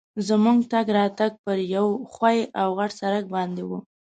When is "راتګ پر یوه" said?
0.97-1.93